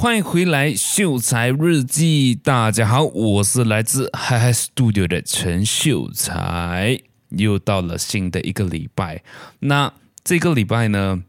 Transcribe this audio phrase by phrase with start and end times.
[0.00, 2.34] 欢迎回来，秀才日记。
[2.34, 6.98] 大家好，我是来自嗨嗨 Studio 的陈秀才。
[7.28, 9.22] 又到了新的一个礼拜，
[9.58, 9.92] 那
[10.24, 11.22] 这个礼拜呢，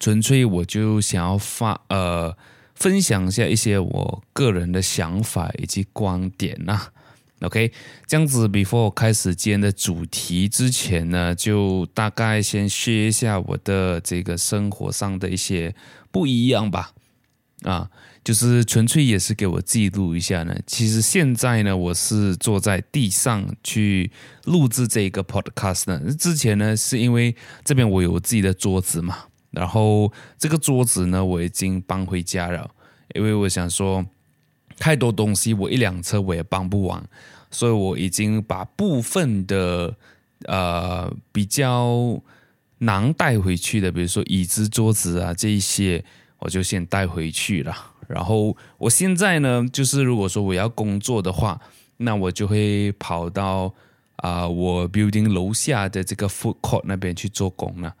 [0.00, 2.36] 纯粹我就想要发呃
[2.74, 6.88] 分享一下一些我个人的想法以及观点呐、
[7.42, 7.70] OK，
[8.08, 15.72] 这样子，before 开始今天的主题之前呢，就大概先 share 一下我的这个生活上的一些
[16.10, 16.90] 不一样吧。
[17.62, 17.88] 啊，
[18.24, 20.56] 就是纯粹也是给我记录一下呢。
[20.66, 24.10] 其实现在呢，我是坐在地上去
[24.44, 26.12] 录制这个 podcast 呢。
[26.14, 29.16] 之前呢，是因为这边我有自己的桌子嘛，
[29.52, 32.68] 然后这个桌子呢，我已经搬回家了，
[33.14, 34.04] 因为我想说
[34.76, 37.00] 太多东西，我一辆车我也搬不完，
[37.50, 39.96] 所以我已经把部分的
[40.46, 42.20] 呃比较
[42.78, 46.04] 难带回去的，比如说椅子、桌子啊这一些。
[46.42, 47.74] 我就先带回去了。
[48.08, 51.58] 然后我现在呢，就是如果说我要工作的话，
[51.98, 53.72] 那我就会跑到
[54.16, 57.94] 啊、我 building 楼下的这个 food court 那边去做工了。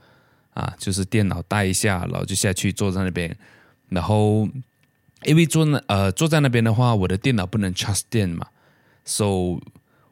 [0.54, 3.34] 啊，就是电脑带一下，然后就下去坐在那边。
[3.88, 4.46] 然后
[5.24, 8.46] 因为坐那呃坐在那边的话，我的电脑不能插电嘛，
[9.04, 9.60] 所以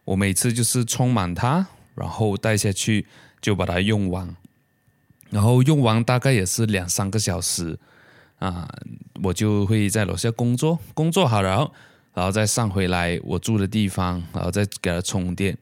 [0.05, 3.07] 我每次就是充满它，然后带下去
[3.43, 4.35] 就把它用完。
[5.31, 7.79] 然后用完大概也是两三个小时。
[8.41, 8.69] 啊，
[9.23, 11.71] 我就会在楼下工作，工作好，然后，
[12.15, 15.57] 然后再上回来我住的地方，然后再给它充电，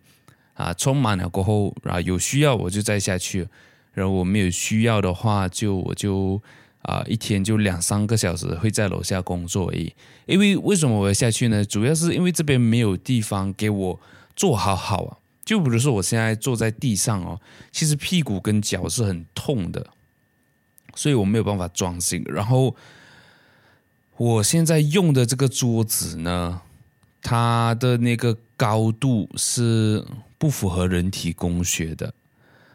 [0.54, 3.48] 啊，充满了过后，然后有需要我就再下去，
[3.92, 6.40] 然后我没有需要的话，就我就
[6.82, 9.92] 啊一天就两三个小时会在楼下工作而已。
[10.26, 11.64] 因为为什么我要下去呢？
[11.64, 14.00] 主要是因为这边没有地方给我
[14.36, 15.18] 坐好好啊。
[15.44, 17.40] 就比如说我现在坐在地上哦，
[17.72, 19.84] 其实屁股跟脚是很痛的。
[20.98, 22.24] 所以我没有办法装新。
[22.26, 22.74] 然后
[24.16, 26.60] 我现在用的这个桌子呢，
[27.22, 30.04] 它的那个高度是
[30.38, 32.12] 不符合人体工学的。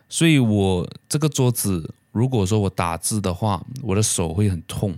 [0.07, 4.95] 所以我这个桌子，如果说我打字的话，我的手会很痛，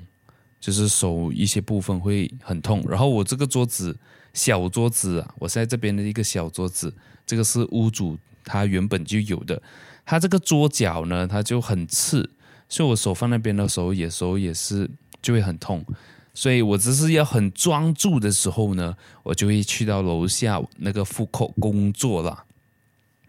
[0.59, 2.85] 就是手一些部分会很痛。
[2.88, 3.97] 然后我这个桌子，
[4.35, 6.94] 小桌子啊，我现在这边的一个小桌子，
[7.25, 9.59] 这个是屋主他原本就有的，
[10.06, 12.30] 他这个桌脚呢，它就很刺。
[12.68, 14.90] 所以我手放那边的时候，有时候也是
[15.22, 15.86] 就会很痛，
[16.34, 22.44] 所以我只是要很专注的时候呢，我就会去到楼下那个 food court 工作了。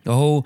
[0.02, 0.44] 然后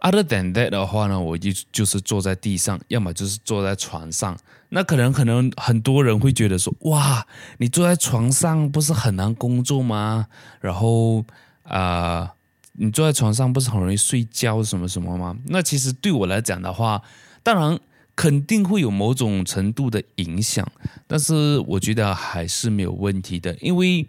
[0.00, 4.38] other than that 的话呢，我就就是坐在地上，要么就是坐在床上。
[4.70, 7.26] 那可能可能很多人会觉得说，哇，
[7.58, 10.28] 你坐在床上不是很难工作吗？
[10.60, 11.24] 然后
[11.64, 12.32] 啊、
[12.72, 15.36] 你坐在床上不是很容易睡觉什么什么吗？
[15.46, 17.02] 那其实对我来讲的话，
[17.42, 17.78] 当然。
[18.20, 20.70] 肯定会有某种程度的影响，
[21.06, 24.06] 但是我觉得还是没有问题的，因为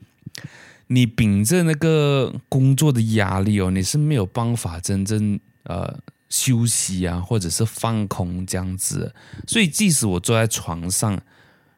[0.87, 9.15] 你秉着那个工作的压力哦，你是没有办法真正呃休息啊，或者是放空这样子。
[9.47, 11.17] 所以即使我坐在床上，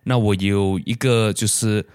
[0.06, 1.86] 那我有一个就是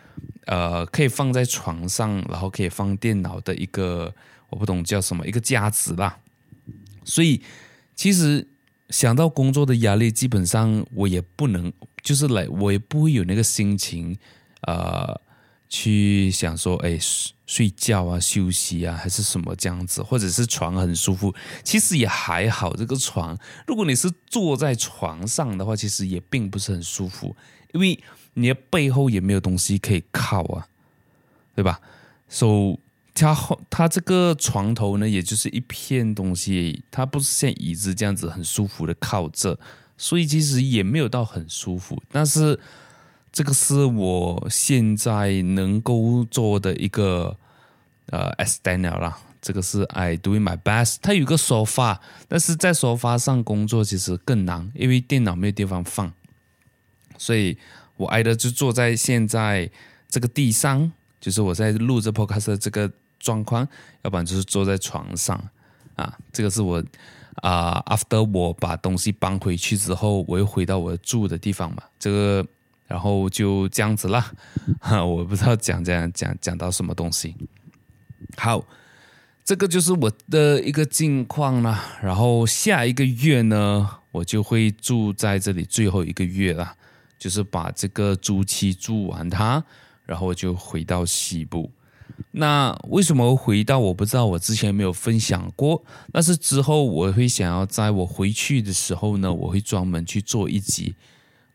[0.47, 4.15] 呃可以放在床上，然后可以放电脑的一个
[4.50, 6.20] 我不懂叫什么一个架子啦。
[7.03, 7.43] 所以
[7.97, 8.47] 其实。
[8.91, 11.72] 想到工作的压力，基本上我也不能，
[12.03, 14.16] 就是来，我也不会有那个心情，
[14.62, 15.21] 呃，
[15.69, 16.99] 去想说，哎，
[17.47, 22.75] 睡觉啊，休息啊，还是什么这样子，或者是床很舒服，其实也还好。
[22.75, 27.37] 这个床，如果你是坐在床上的话，其实也并不是很舒服，
[27.72, 27.99] 因为
[28.34, 30.66] 你的背后也没有东西可以靠啊，
[31.55, 31.81] 对吧
[32.28, 32.78] ？So
[33.21, 39.59] 它后，它这个床头呢，也就是一片东西，它不是像椅子这样子很舒服的靠着，
[39.97, 42.01] 所以其实也没有到很舒服。
[42.11, 42.59] 但是
[43.33, 47.37] 这个是我现在能够做的一个
[48.11, 50.99] 呃 external 啦，这个是 I doing my best。
[51.00, 56.12] 它有个沙发，但是在沙发上工作其实更难，因为电脑没有地方放，
[57.17, 57.59] 所以
[57.97, 59.71] 我挨着就坐在现在
[60.09, 62.91] 这个地上，就是我在录这 podcast 这个。
[63.19, 63.67] 状况，
[64.03, 65.43] 要不然就是坐在床上
[65.97, 66.17] 啊。
[66.32, 66.82] 这个是我
[67.37, 71.82] 啊，after 我把东西搬回去之后，我又回到我住的地方嘛。
[71.99, 72.47] 这个，
[72.87, 74.32] 然后就这样子啦。
[74.81, 77.37] 哈， 我不知道讲讲讲讲到什么东西。
[78.37, 78.65] 好，
[79.44, 81.99] 这个就是我的一个近况啦。
[82.03, 86.75] 然后下一个月呢，我就会住在这里最后一个月了，
[87.19, 89.62] 就是把这个租期住完它，
[90.05, 91.70] 然后我就回到西部。
[92.32, 93.79] 那为什么回到？
[93.79, 95.85] 我不知道，我之前没有分享过。
[96.12, 100.94] 但是之后我会想要在我回去的时候呢，我会专门去做一集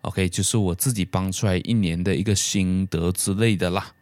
[0.01, 3.93] ，OK，就是我自己帮出来一年的一个心得之类的啦。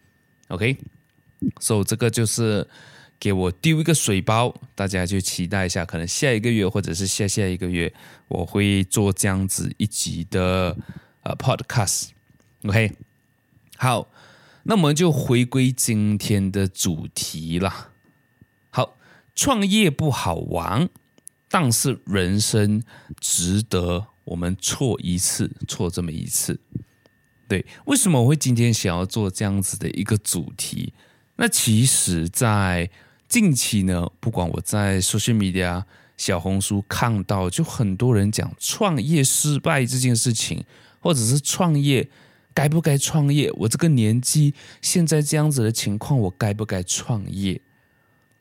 [0.50, 2.68] OK，so 这个就是
[3.20, 7.92] 给我丢一个水包，大家就期待一下，可能下一个月或者是下下一个月，
[8.28, 10.76] 我会做这样子一集的
[11.24, 12.10] 呃 Podcast。
[12.66, 12.92] OK，
[13.78, 14.08] 好，
[14.64, 17.90] 那我们就回归今天的主题啦。
[18.70, 18.96] 好，
[19.36, 20.90] 创业不好玩，
[21.50, 22.84] 但是人生
[23.20, 24.08] 值得。
[24.24, 26.58] 我们错一次，错这么一次，
[27.50, 30.94] 对，为什么我会今天想要做这样子的一个主题？
[31.38, 32.90] 那其实，在
[33.28, 35.84] 近期呢，不管我在 social media、
[36.16, 40.64] 小红书看到，就很多人讲创业失败这件事情，
[41.00, 42.08] 或者是创业
[42.54, 43.52] 该不该创业？
[43.54, 47.62] 我这个年纪现在这样子的情况，我该不该创业？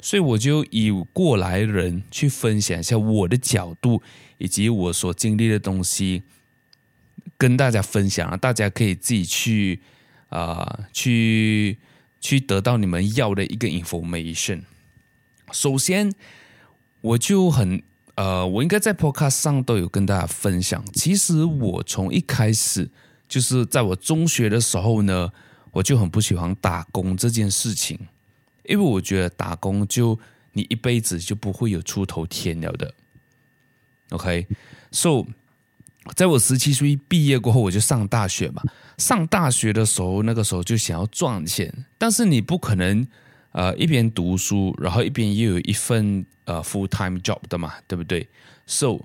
[0.01, 4.03] 所以我就以过来人去分享一下我的角度，
[4.39, 6.23] 以及我所经历的东西，
[7.37, 9.81] 跟大家分享啊，大家可以自己去
[10.31, 11.79] 啊、去
[12.21, 14.63] 去得到你们要的一个 information。
[15.53, 16.13] 首先，
[17.01, 17.83] 我就很
[18.15, 20.85] 呃，我应该在 podcast 上都有跟大家分享。
[20.95, 22.91] 其实我从一开始
[23.31, 25.31] 就是在我中学的时候呢，
[25.71, 27.97] 我就很不喜欢打工这件事情。
[28.65, 30.19] 因为我觉得打工就
[30.53, 32.93] 你一辈子就不会有出头天了的。
[34.11, 35.25] OK，so
[36.17, 38.63] 在我十七岁毕业过后，我就上大学嘛。
[38.99, 43.07] 上大学的时候，那个时候就想要赚钱，但是你不可能
[43.53, 48.29] 呃一边读书，然后一边又有一份呃 full time job 的嘛，对不对
[48.67, 49.01] ？So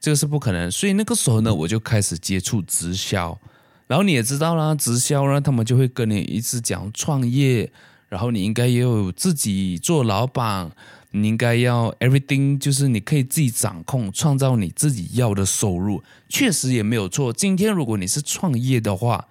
[0.00, 0.70] 这个是不可能。
[0.70, 3.36] 所以那个时候呢，我就开始接触直销。
[3.86, 7.72] 然后你也知道啦，直销呢，他们就会跟你一直讲创业。
[8.08, 10.70] 然后你应该也有自己做老板，
[11.10, 17.32] 你应该要 everything，就是你可以自己掌控，创造你自己要的收入，确实也没有错。
[17.32, 19.26] 今天如果你是创业的话，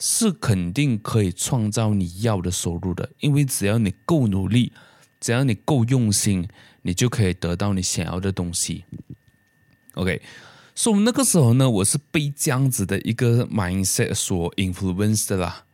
[0.00, 4.72] 是肯定可以创造你要的收入的，因为只要你够努力，
[5.20, 6.48] 只要你够用心，
[6.82, 8.84] 你就可以得到你想要的东西。
[9.94, 10.20] OK，
[10.76, 15.64] 所以那个时候呢，我是被这样子的一个 mindset 所 influenced 的啦，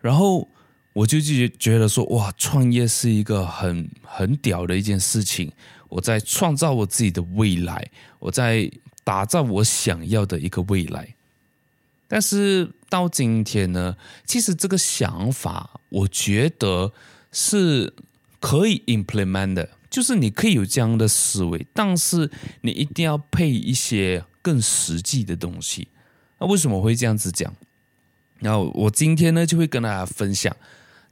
[0.00, 0.46] 然后。
[0.92, 5.52] 我就觉觉得说，哇，创业是一个很很屌的一件事情。
[5.88, 7.88] 我在创造我自己的未来，
[8.18, 8.68] 我在
[9.04, 11.14] 打造我想要的一个未来。
[12.08, 13.96] 但是到今天呢，
[14.26, 16.92] 其实这个想法，我觉得
[17.30, 17.94] 是
[18.40, 25.88] 可以 implement 的，就是你可以有这样的思维，但是你一定要配一些更实际的东西。
[26.38, 27.52] 那为什么会这样子讲？
[28.38, 30.56] 然后我今天呢，就会跟大家分享。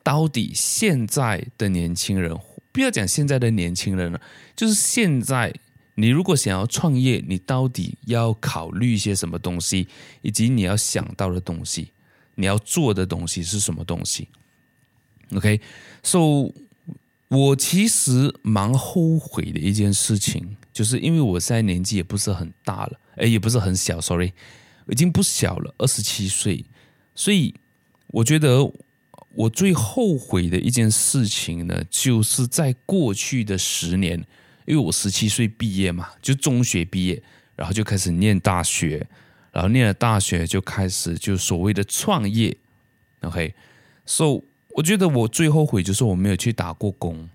[0.03, 2.35] 到底现在的年轻人，
[2.73, 4.19] 不要讲现在的年轻人了，
[4.57, 5.53] 就是现在，
[5.97, 9.87] 你如果想要创业，你到底要考虑一些什么东西，
[10.23, 11.93] 以及你要想到的东西，
[12.37, 14.29] 你要做的东西是什么东西
[15.35, 16.51] ？OK，so，
[17.29, 24.33] 我其实蛮后悔的一件事情，就是因为我现在年纪也不是很大了，哎，也不是很小，sorry，
[24.89, 26.65] 已经不小了，二十七岁，
[27.15, 27.55] 所以
[28.09, 28.73] 我觉得。
[29.35, 34.19] 我最后悔的一件事情呢，就是在过去的十年，
[34.65, 37.23] 因为我十七岁毕业嘛，就中学毕业，
[37.55, 39.07] 然后就开始念大学，
[39.53, 42.57] 然后念了大学就开始就所谓的创业
[43.21, 44.43] ，OK，so
[44.75, 47.29] 我觉得我最后悔就是我没有去打过工，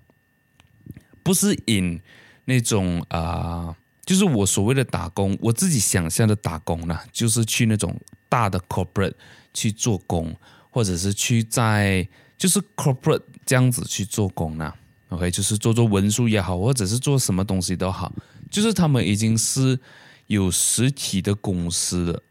[1.22, 2.00] 不是 in
[2.44, 7.94] 那种啊、就是我所谓的打工，我自己想象的打工呢，就是去那种
[8.28, 9.14] 大的 corporate
[9.52, 10.34] 去做工。
[10.74, 12.04] 或者是去在
[12.36, 14.74] 就是 corporate 这样子去做工呢
[15.10, 18.12] ？OK，就是做做文书也好，或者是做什么东西都好，
[18.50, 19.78] 就是他们已经是
[20.26, 22.22] 有实体的公司了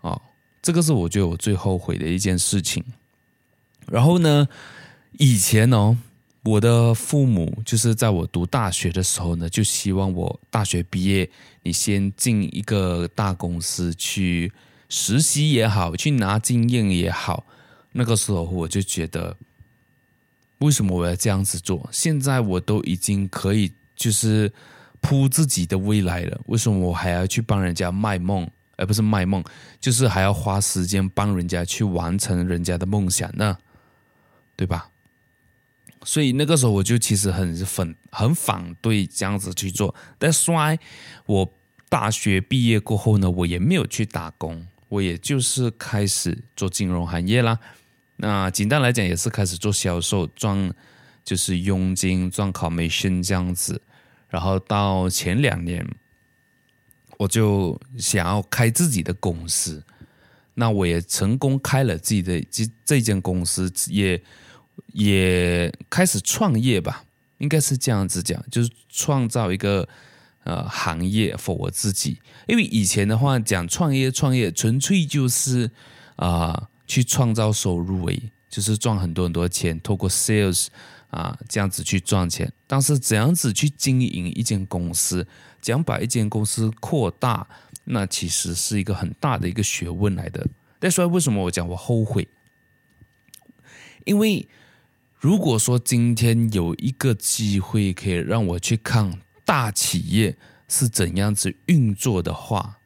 [0.00, 0.20] 啊。
[0.60, 2.82] 这个是我觉得我最后悔的一件事情。
[3.90, 4.48] 然后呢，
[5.12, 5.96] 以前哦，
[6.42, 11.28] 我的父母就是在我读大学的时候呢，就希望我大学毕业，
[11.62, 14.52] 你先进一个大公司去
[14.88, 17.44] 实习也好，去拿经验也好。
[17.92, 19.36] 那个时候我就觉得，
[20.58, 21.88] 为什么我要这样子做？
[21.92, 24.52] 现在我都已经可以就是
[25.00, 28.48] 铺自己的未来了，为什么我还要去帮人家卖梦？
[28.78, 29.42] 而不是卖梦，
[29.80, 33.56] 就是还要花时间帮人家去完成人家的梦想呢？
[34.56, 34.90] 对吧？
[36.02, 39.94] 所以那个时候我就其实很反很反对这样子去做。
[40.18, 40.50] 但是
[41.26, 41.52] 我
[41.88, 47.58] 大学毕业过后呢，我也没有去打工，我也就是开始做金融行业啦。
[48.16, 50.72] 那简单来讲，也是开始做销售，赚
[51.24, 53.82] 就是佣金，赚 commission 这样子。
[54.28, 55.86] 然后到前两年，
[57.18, 59.82] 我就想要开自己的公司。
[60.54, 64.20] 那我也成功开了自己的这这间公司，也
[64.92, 67.04] 也开始创业吧，
[67.38, 69.88] 应该是这样子讲，就是创造一个
[70.44, 72.20] 呃行业 for 我自己。
[72.46, 75.70] 因为以前的话讲创业创业，纯粹就是
[76.16, 80.68] 啊、去创造收入而已，就是赚很多很多钱，透过 sales
[81.10, 82.50] 啊这样子去赚钱。
[82.66, 85.26] 但是怎样子去经营一间公司，
[85.60, 87.46] 怎样把一间公司扩大？
[87.84, 90.46] 那其实是一个很大的一个学问来的。
[90.78, 92.26] 但是为什么我讲我后悔？
[94.04, 94.48] 因为
[95.26, 100.36] 如果说今天有一个机会可以让我去看大企业
[100.68, 102.78] 是怎样子运作的话，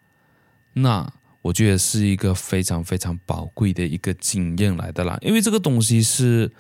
[0.73, 5.19] 那我觉得是一个非常非常宝贵的一个经验来的啦。
[5.21, 6.51] 因为这个东西是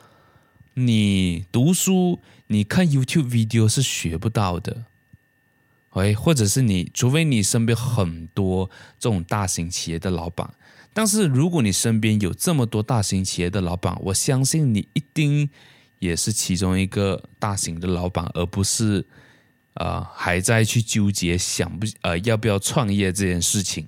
[0.74, 4.84] 你读书、你看 YouTube video 是学不到的。
[5.92, 8.68] 哎，或者是你，除非你身边很多
[8.98, 10.52] 这种大型企业的老板，
[10.92, 15.48] 但是如果你身边有这么多大型企业的老板，我相信你一定
[15.98, 19.06] 也是其中一个大型的老板，而不是
[19.74, 23.86] 呃还在去纠结想不呃要不要创业这件事情。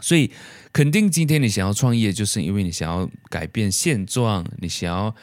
[0.00, 0.30] 所以，
[0.72, 5.14] 肯定今天你想要创业，就是因为你想要改变现状，你想要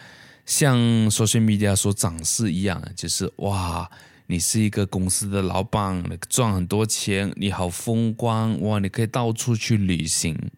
[0.46, 0.78] 像
[1.10, 3.90] social media 所展示一样，就是哇。
[4.30, 8.78] 你是一个公司的老板，赚很多钱，你好风光哇！
[8.80, 10.52] 你可以到处去旅行。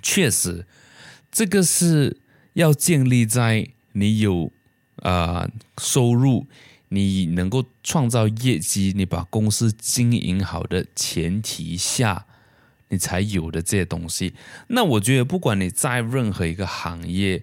[0.00, 0.64] 确实，
[1.32, 2.18] 这个是
[2.52, 4.52] 要建立在你有
[5.02, 5.48] 啊、
[5.78, 6.46] 收入，
[6.90, 12.26] 你能够创造业绩，你把公司经营好的前提下，
[12.90, 14.34] 你才有的这些东西。
[14.68, 17.42] 那我觉得，不管你在任何一个行业。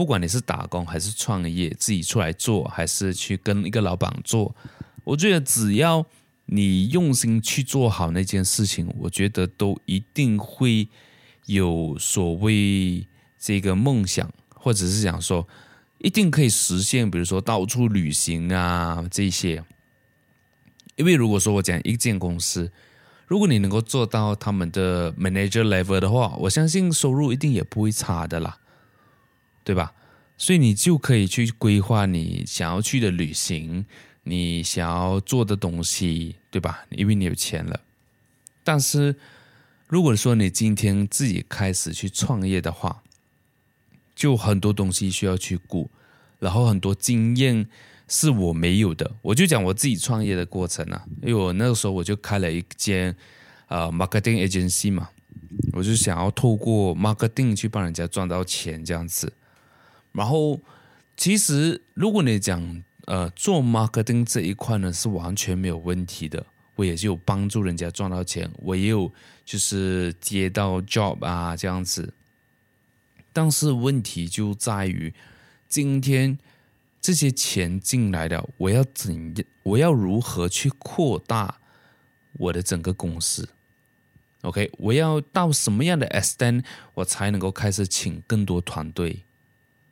[0.00, 4.56] 不管你是打工还是创业，自己出来做还是去跟一个老板做，
[5.04, 6.06] 我觉得只要
[6.46, 10.88] 你用心去做好那件事情，我觉得都一定会
[11.44, 13.06] 有所谓
[13.38, 15.46] 这个梦想，或者是想说
[15.98, 19.62] 一定可以实现，比如说到处旅行啊这些。
[20.96, 22.72] 因为如果说我讲一间公司，
[23.26, 28.56] 如果你能够做到他们的 manager level 的话，我相信收入一定也不会差的啦。
[29.70, 29.94] 对吧？
[30.36, 33.86] 所以你就可以去规划你想要去的旅行，
[34.24, 36.84] 你想要做的东西，对吧？
[36.88, 37.78] 因为你有钱了。
[38.64, 39.14] 但是
[39.86, 43.04] 如果说你今天自己开始去创业的话，
[44.16, 45.88] 就很多东西需要去顾，
[46.40, 47.68] 然后很多经验
[48.08, 49.08] 是我没有的。
[49.22, 53.14] 我就讲我自己创业的过程啊，因为我那个时候我就开了一间
[53.68, 55.10] 呃 marketing agency 嘛，
[55.74, 59.32] 我就想要透过 marketing 去帮人家赚到钱这样子。
[60.12, 60.60] 然后，
[61.16, 66.46] 其实如果你讲呃做 marketing 这一块呢，是完全没有问题的。
[66.76, 69.12] 我也是有帮助人家赚到钱，我也有
[69.44, 72.14] 就是接到 job 啊这样子。
[73.34, 75.12] 但是问题就在于，
[75.68, 76.38] 今天
[77.00, 79.46] 这些钱进来了，我要怎样？
[79.62, 81.60] 我要如何去扩大
[82.32, 83.50] 我的整个公司
[84.40, 86.64] ？OK，我要到什么样的 extent，
[86.94, 89.24] 我才能够开始请更多团队？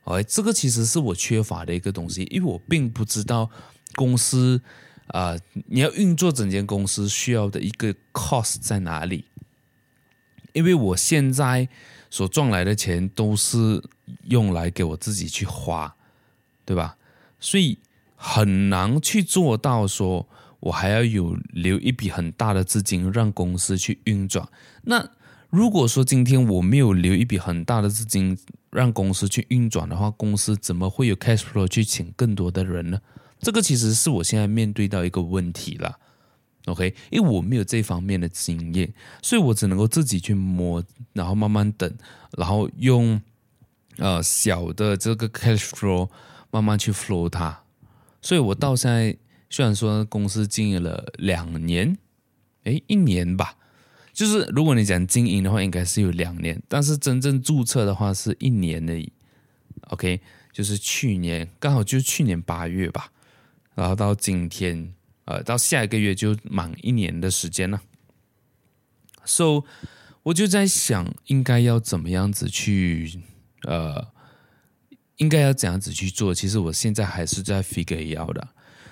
[0.05, 3.49] 哎，这个其实是我缺乏的一个东西，因为我并不知道
[3.95, 4.61] 公司
[5.07, 5.35] 啊、
[5.67, 9.25] 你要运作整间公司需要的一个 cost 在哪里。
[10.53, 11.67] 因为我现在
[12.09, 13.83] 所赚来的钱都是
[14.25, 15.95] 用来给我自己去花，
[16.65, 16.97] 对吧？
[17.39, 17.79] 所以
[18.15, 20.27] 很难去做到说
[20.59, 24.47] 我还要有留一笔很大的资金让公司去运转。
[24.83, 25.09] 那
[25.49, 28.37] 如果说今天我没有留一笔很大的资金，
[28.71, 32.99] 让公司去运转的话，公司怎么会有 cash flow 去请更多的人呢？
[33.39, 35.97] 这个其实是我现在面对到一个问题了。
[36.65, 40.83] OK，因为我没有这方面的经验，所以我只能够自己去摸，
[41.13, 41.91] 然后慢慢等，
[42.37, 43.19] 然后用
[43.97, 46.09] 呃小的这个 cash flow
[46.51, 47.63] 慢慢去 flow 它。
[48.21, 49.17] 所以我到现在
[49.49, 51.97] 虽然说公司经营了两年，
[52.65, 53.55] 诶，一年吧。
[54.19, 59.09] 就是如果你讲经营的话，应该是有两年，但是真正注册的话是一年而已。
[59.91, 60.19] OK，
[60.51, 63.13] 就是去年刚好就去年八月吧，
[63.75, 67.81] 然后到今天，呃，到下一个月就满一年的时间了。
[69.23, 69.63] So，
[70.23, 73.21] 我就在想，应该要怎么样子去，
[73.61, 74.09] 呃，
[75.15, 76.35] 应该要怎样子去做？
[76.35, 78.49] 其实我现在还是在 figure out 的。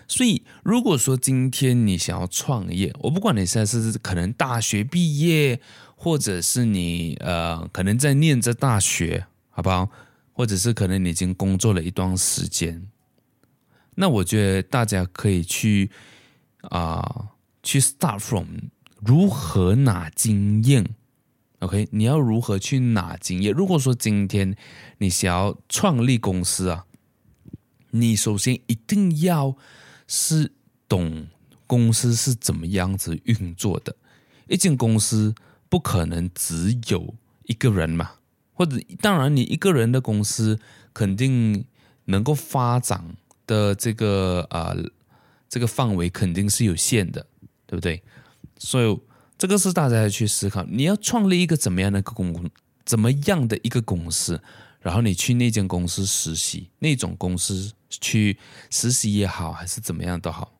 [0.07, 5.59] 所以，如果说今天你想要创业，我不管你现在是可能大学毕业，
[5.95, 9.89] 或者是你呃可能在念着大学，好不好？
[10.31, 12.87] 或者是可能你已经工作了一段时间，
[13.95, 15.89] 那我觉得大家可以去
[16.61, 17.29] 啊、
[17.63, 18.45] 去 start from
[18.99, 20.85] 如何拿经验
[21.59, 23.51] OK，你要如何去拿经验？
[23.51, 24.55] 如果说今天
[24.99, 26.85] 你想要创立公司啊，
[27.89, 29.57] 你首先一定要
[30.07, 30.51] 是
[30.89, 31.27] 懂
[31.67, 33.95] 公司是怎么样子运作的。
[34.47, 35.35] 一间公司
[35.69, 38.11] 不可能只有一个人嘛，
[38.53, 40.59] 或者当然你一个人的公司
[40.93, 41.65] 肯定
[42.05, 44.75] 能够发展的这个啊、
[45.47, 47.27] 这个范围肯定是有限的，
[47.65, 48.01] 对不对？
[48.57, 48.99] 所以。
[49.39, 52.49] 这个是大家要去思考，你要创立一个怎么样的一个公，
[52.83, 54.41] 怎么样的一个公司，
[54.81, 58.37] 然后你去那间公司实习，那种公司去
[58.69, 60.53] 实习也好，还是怎么样都好，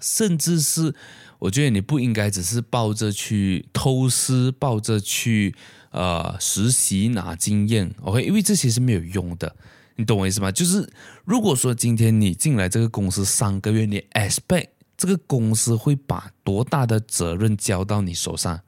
[0.00, 0.94] 甚至是
[1.38, 5.54] 我觉得你不应该只是抱着去偷师，抱着去
[5.90, 9.54] 呃实习拿经验，OK，因为这些是没有用的，
[9.96, 10.50] 你懂我意思吗？
[10.50, 10.92] 就是
[11.24, 14.68] 如果说今天你进来这个公司三个月，你 expect。
[14.94, 18.60] 这个公司会把多大的责任交到你手上，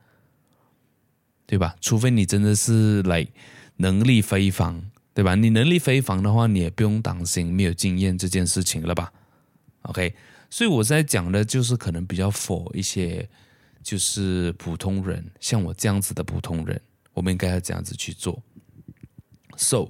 [1.47, 1.77] 对吧？
[1.81, 3.25] 除非你真的是来
[3.76, 5.35] 能力非凡，对吧？
[5.35, 9.12] 你能力非凡的话，你也不用担心没有经验这件事情了吧
[9.83, 10.14] ？OK，
[10.50, 13.28] 所以我在讲的就是可能比较否一些
[13.83, 16.81] 就是普通人，像我这样子的普通人，
[17.12, 18.43] 我们应该要这样子去做。
[19.57, 19.88] So，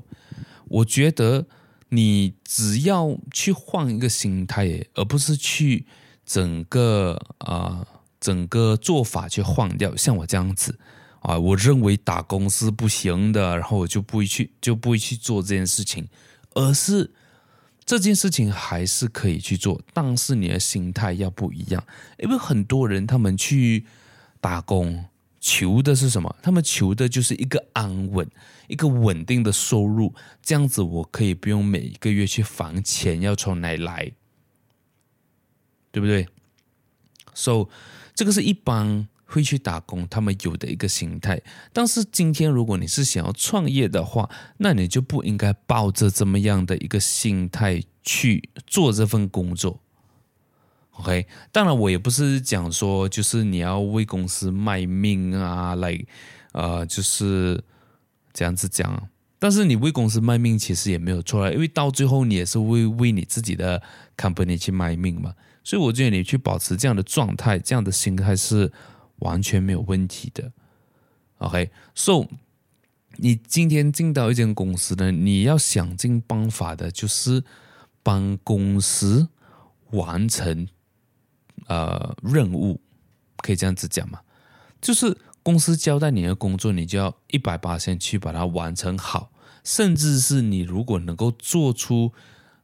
[0.67, 1.47] 我觉得
[1.89, 5.87] 你只要去换一个心态，而不是去。
[6.27, 7.87] 整个啊、呃，
[8.19, 10.79] 整个做法去换掉，像我这样子
[11.25, 16.07] 啊，我认为打工是不行的，然后我就不会去，就不会去做这件事情，
[16.55, 17.11] 而是
[17.85, 21.83] 这件事情还是可以去做，但是你的心态要不一样，
[22.19, 23.85] 因为很多人他们去
[24.41, 25.07] 打工
[25.41, 26.37] 求的是什么？
[26.43, 28.31] 他们求的就是一个安稳、
[28.69, 34.13] 一个稳定的收入，这样子我可以不用每一个月去还钱要从哪来。
[35.95, 36.27] 对不对
[37.35, 37.69] ？So，
[38.17, 41.43] 这个是一般会去打工他们有的一个心态。
[41.73, 49.81] 但是今天如果你是想要创业的话，那你就不应该抱着这么样的一个心态去做这份工作。
[50.93, 55.99] OK，当然我也不是讲说就是你要为公司卖命啊，来
[56.53, 57.61] 呃，就是
[58.33, 59.09] 这样子讲。
[59.41, 63.83] 但是你为公司卖命其实也没有错啊，因为到最后你也是为为你自己的
[64.17, 65.35] company 去卖命嘛。
[65.65, 68.71] 所以我觉得你去保持这样的状态、这样的心态是
[69.19, 70.53] 完全没有问题的。
[71.39, 72.29] OK，So，
[73.17, 77.45] 你今天进到一间公司呢，你要想尽办法的，就是
[78.03, 79.29] 帮公司
[79.91, 80.69] 完成
[81.67, 82.81] 呃任务，
[83.39, 84.21] 可以这样子讲吗？
[84.81, 89.31] 就是公司交代你的工作，你就要一百八先去把它完成好，
[89.63, 92.13] 甚至是你如果能够做出。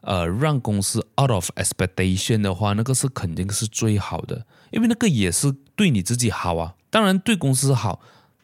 [0.00, 6.74] 呃，让公司 out of expectation 的话，那个是肯定是最好的，因为那个也是对你自己好啊。
[6.88, 8.00] 当然对公司好，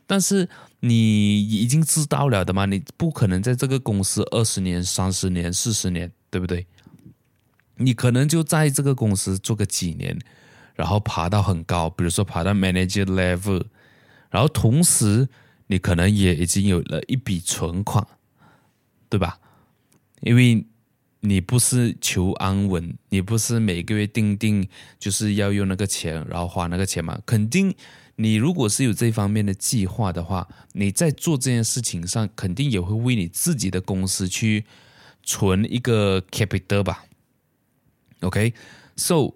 [0.07, 0.49] 但是
[0.81, 6.66] 你已经知道了的嘛，你不可能在这个公司二十年、三十年、四十年，对不对？
[7.77, 10.19] 你可能就在这个公司做个几年，
[10.75, 13.64] 然后爬到很高，比如说爬到 manager level，
[14.31, 15.29] 然后同时
[15.66, 18.07] 你可能也已经有了一笔存款，
[19.09, 19.38] 对吧？
[20.21, 20.64] 因为
[21.29, 27.21] 你不是求安稳，你不是每个月定定就是要用那个钱，然后花那个钱嘛？
[27.27, 27.75] 肯定，
[28.15, 34.65] 你如果是有这方面的计划的话，你在做这件事情上，肯定也会为你自己的公司去
[35.25, 37.07] 存一个 capital 吧
[38.21, 39.33] ？OK，so，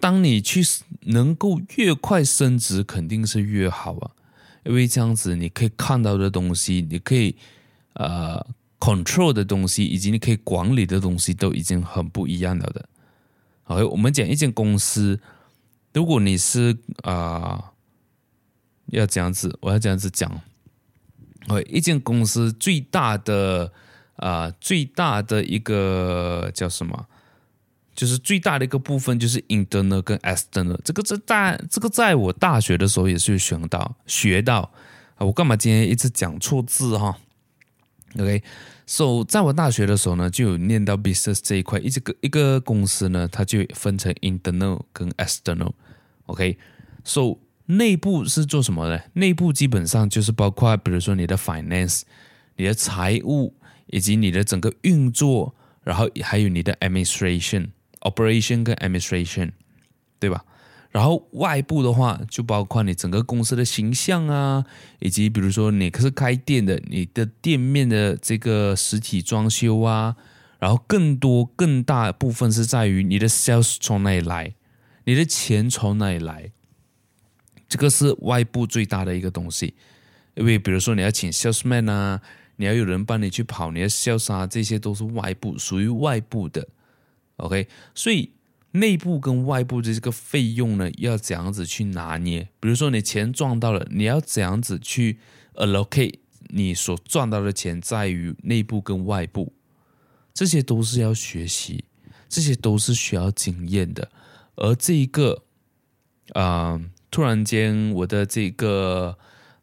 [0.00, 0.62] 当你去
[1.02, 4.10] 能够越快升职，肯定是越好啊，
[4.64, 7.36] 因为这样子你可以看到的东西，你可以
[7.92, 8.44] 呃。
[8.84, 12.86] Control 的东西以及你可以管理的东西都已经很不一样了的。
[13.62, 15.18] 好，我们讲一间公司，
[15.94, 17.72] 如果你是啊、
[18.86, 20.30] 要这样子，我要这样子讲。
[21.48, 23.72] 哦，一间公司最大的
[24.16, 27.06] 啊、最大的一个叫什么？
[27.94, 30.78] 就是最大的一个部分就是 internal 跟 external。
[30.84, 34.70] 这个在大，这个在我大学的时候也是学到学到
[35.14, 35.24] 啊。
[35.24, 37.16] 我干嘛今天一直讲错字哈
[38.18, 38.42] ？OK。
[38.86, 45.72] So，在我大学的时候呢，就有念到 business 这一块，一个一个公司呢，它就分成 internal 跟 external。
[46.26, 49.00] OK，So，内部是做什么呢？
[49.14, 52.02] 内部基本上就是包括，比如说你的 finance、
[52.56, 53.54] 你的财务
[53.86, 57.68] 以及你的整个运作，然后还有你的 administration、
[58.00, 59.52] operation 跟 administration，
[60.18, 60.44] 对吧？
[60.94, 64.64] 然后外部的话，就包括你整个公司的形象啊，
[65.00, 70.14] 以及比如说你是开店的，你的店面的这个实体装修啊，
[70.60, 74.54] 然后更多更大部分是在于你的 sales 从哪里来，
[75.02, 76.52] 你的钱从哪里来，
[77.68, 79.74] 这个是外部最大的一个东西。
[80.36, 82.20] 因为比如说你要请 salesman 啊，
[82.54, 86.68] 你要有人帮你去跑你的 sales 啊，这些都是外部，属于外部的。
[87.38, 88.30] OK，所以
[88.74, 92.48] 内部跟外部的这个费用呢，要怎样子去拿捏？
[92.58, 95.18] 比如说你钱赚到了，你要怎样子去
[95.54, 96.14] allocate
[96.48, 99.52] 你所赚到的钱，在于内部跟外部，
[100.32, 101.84] 这些都是要学习，
[102.28, 104.10] 这些都是需要经验的。
[104.56, 105.44] 而这一个，
[106.32, 106.80] 啊、
[107.12, 109.16] 突然间我的这个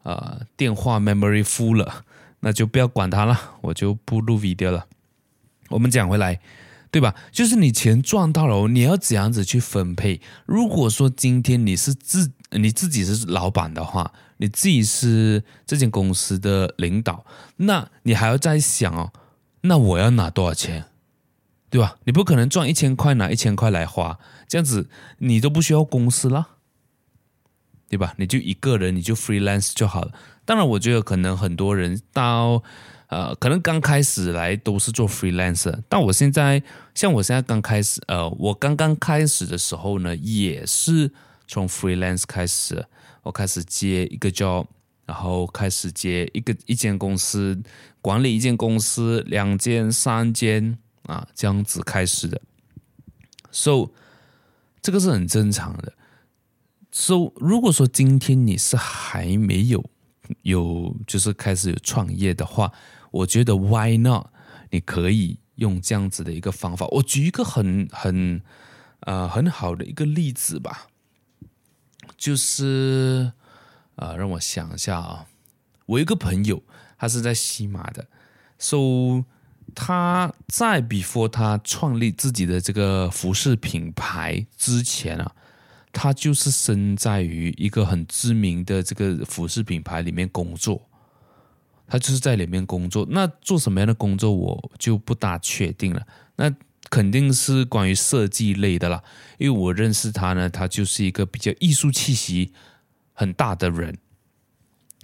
[0.03, 2.05] 啊、呃、电话 memory full 了，
[2.39, 4.87] 那就不要管它了，我就不录 video 了。
[5.67, 6.39] 我们讲回来，
[6.91, 7.15] 对吧？
[7.31, 10.19] 就是你钱赚到了，你要怎样子去分配？
[10.45, 17.25] 如果说今天你是自你自己是老板的话，你自己是这间公司的领导，
[17.55, 19.13] 那你还要再想哦，
[19.61, 20.85] 那我要拿多少钱？
[21.69, 21.95] 对吧？
[22.03, 26.49] 你不可能赚一千块拿一千块来花，这样子你都不需要公司了，
[27.87, 28.13] 对吧？
[28.17, 30.11] 你就一个人，你就 freelance 就好了。
[30.43, 32.61] 当然，我觉得可能很多人到
[33.11, 36.63] 呃，可能刚开始来都是做 freelancer，但我现在
[36.95, 41.11] 像我现在刚开始，呃，我刚刚开始的时候呢，也是
[41.47, 42.85] 从 freelance 开始，
[43.23, 44.65] 我开始接一个 job，
[45.05, 47.61] 然后开始接一个一间公司，
[48.01, 50.77] 管理一间公司，两间、三间。
[51.07, 52.39] 啊，这样子开始的
[53.51, 53.89] ，so
[54.83, 55.91] 这个是很正常的。
[56.91, 59.83] so 如果说今天你是还没有
[60.43, 62.71] 有就是开始有创业的话，
[63.11, 64.27] 我觉得 why not？
[64.71, 66.87] 你可以用这样子的一个方法。
[66.87, 68.41] 我举一个很很
[69.01, 70.87] 呃很好的一个例子吧，
[72.17, 73.31] 就是
[73.95, 75.27] 啊、呃，让我想一下啊，
[75.85, 76.63] 我一个朋友
[76.97, 78.07] 他是在西马的
[78.57, 79.23] ，so。
[79.73, 85.33] 他在 before 他创立自己的这个服饰品牌之前啊，
[85.93, 90.89] 他就是身在于一个很知名的这个服饰品牌里面工作，
[91.91, 93.05] 他就是在里面工作。
[93.09, 96.01] 那做什么样的工作我就不大确定了。
[96.37, 96.49] 那
[96.89, 99.03] 肯定是关于设计类的啦，
[99.37, 102.53] 因为我认识他呢，他就是一个比较艺术气息
[103.11, 103.97] 很大的人，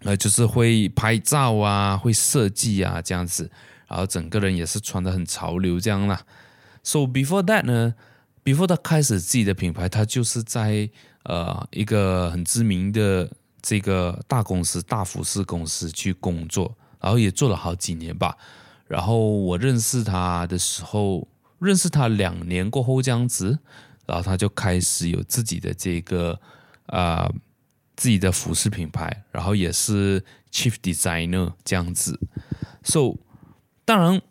[0.04, 3.52] 呃，就是会拍照啊，会设计啊，这样子。
[3.90, 6.22] 然后整个人也是穿得很潮流这样啦。
[6.84, 7.96] So before that 呢
[8.46, 10.90] ，before 他开始自己的品牌，他就是在
[11.24, 13.30] 呃一个很知名的
[13.68, 18.38] 这个大公司、大服饰公司去工作，然后也做了好几年吧。
[18.88, 21.28] 然后我认识他的时候，
[21.60, 23.60] 认识他两年过后这样子，
[24.06, 26.40] 然后他就开始有自己的这个
[26.86, 27.30] 啊、
[27.98, 32.18] 自己的服饰品牌，然后也是 chief designer 这样子。
[32.84, 33.16] So
[33.84, 34.22] 当然，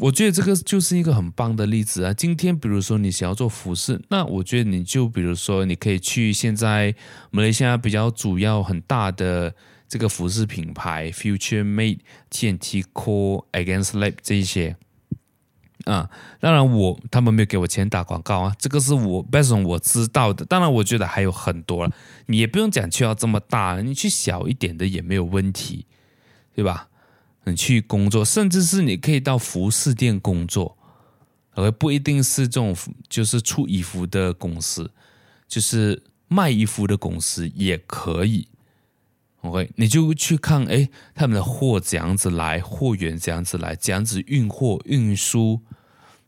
[0.00, 2.12] 我觉得这个就是一个很棒的例子啊。
[2.12, 6.94] 今天，比如说你想要做服饰，那我觉得你就比如说，你可以去现在
[7.30, 9.54] 马来西亚比较主要很大的
[9.88, 14.76] 这个服饰品牌，Future Made、TNT Core、Against Lab 这一些
[15.84, 16.10] 啊。
[16.40, 20.44] 当然我，他们没有给我钱打广告啊，这个是我 based on 我知道的。
[20.44, 21.92] 当然，我觉得还有很多了，
[22.26, 25.86] 你也不用讲去要这么大，你去小一点的也没有问题，
[26.52, 26.88] 对吧？
[27.44, 30.76] 你去工作，甚至是你可以到服饰店工作，
[31.52, 32.74] 而不一定是这种
[33.08, 34.90] 就是出衣服的公司，
[35.46, 38.48] 就是卖衣服的公司也可以。
[39.42, 45.60] OK，你就去看，哎，他们的货怎样子来，货源怎样子来，怎样子运货运输，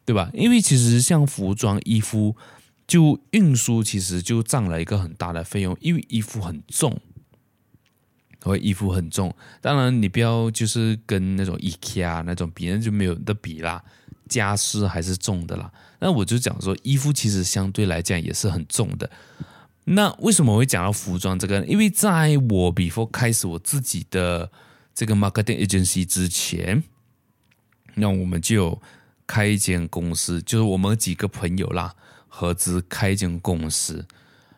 [0.05, 0.31] 对吧？
[0.35, 2.37] 因为其实像服装衣服，
[2.87, 7.01] 就运输其实就占了一个很大的费用，因为衣服很重。
[8.51, 13.83] 我衣服很重，当然你不要就是跟那种 IKEA 那种比，那就没有得比啦。
[14.29, 15.71] 家私还是重的啦。
[16.01, 19.09] 那我就讲说，衣服其实相对来讲也是很重的。
[19.85, 21.65] 那为什么我会讲到服装这个？
[21.65, 24.51] 因为在我 before 开始我自己的
[24.93, 26.83] 这个 marketing agency 之前，
[27.95, 28.83] 那我们就
[29.29, 31.95] 开一间公司，就是我们几个朋友啦，
[32.27, 34.07] 合资开一间公司。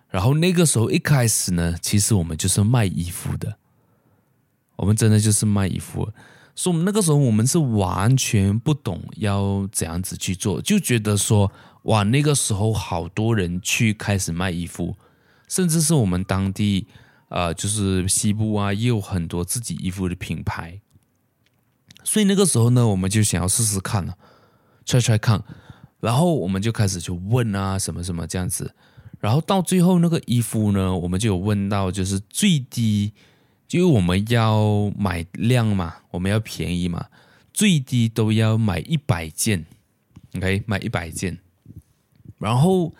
[0.09, 3.59] 然后那个时候一开始呢，其实我们就是卖衣服的。
[4.79, 6.09] 我们真的就是卖衣服，
[6.55, 11.51] 所以那个时候我们是完全不懂要怎样子去做，就觉得说
[11.83, 14.97] 哇，那个时候好多人去开始卖衣服，
[15.49, 16.87] 甚至是我们当地
[17.29, 20.81] 呃，就是西部啊，也有很多自己衣服的品牌，
[22.05, 24.17] 所以那个时候呢，我们就想要试试看了
[24.87, 25.43] ，try try 看，
[25.99, 28.73] 然后我们就开始去问啊，什么什么这样子，
[29.19, 33.12] 然后到最后那个衣服呢，我们就有问到就是最低。
[33.68, 37.07] 就我们要买量嘛，我们要便宜嘛，
[37.52, 39.66] 最低都要买一百件
[40.35, 41.38] ，OK，买一百件，
[42.38, 42.94] 然后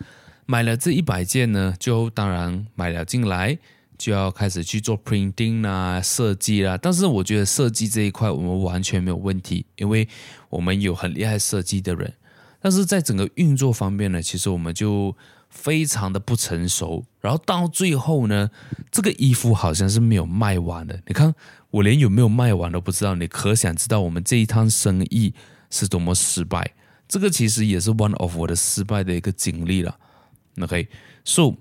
[0.45, 3.57] 买了这一百件呢，就当然买了进来，
[3.97, 6.77] 就要开始去做 printing 啊、设计啦。
[6.77, 10.07] 但是我觉得设计这一块我们完全没有问题，因为
[10.49, 12.13] 我们有很厉害设计的人。
[12.61, 15.15] 但是在整个运作方面呢，其实我们就
[15.49, 17.05] 非常的不成熟。
[17.19, 18.49] 然后到最后呢，
[18.91, 21.01] 这个衣服好像是没有卖完的。
[21.07, 21.33] 你看，
[21.71, 25.33] 我连有没有卖完都不知道，你可想知道我们这一趟生意
[25.69, 26.73] 是多么失败。
[27.07, 29.97] 这个其实也是 one of 我的失败的一个经历了。
[30.61, 31.55] OK，so。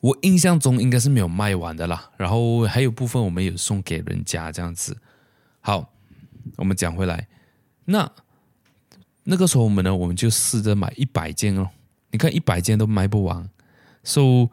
[0.00, 4.96] 我印象中应该是没有卖完的啦，然后还有部分我们有送给人家这样子。
[5.60, 5.92] 好，
[6.56, 7.28] 我们讲回来，
[7.84, 8.10] 那
[9.24, 11.68] 那个时候我们呢，我们就试着买一百件哦。
[12.10, 13.48] 你看一百件都卖不完
[14.02, 14.48] ，so